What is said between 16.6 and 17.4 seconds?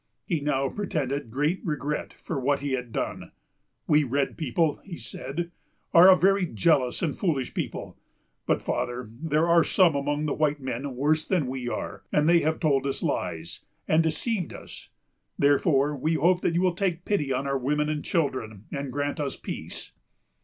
will take pity